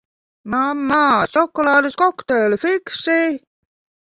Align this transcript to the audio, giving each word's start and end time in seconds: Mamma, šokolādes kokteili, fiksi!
Mamma, 0.53 1.01
šokolādes 1.35 1.99
kokteili, 2.05 2.59
fiksi! 2.67 3.19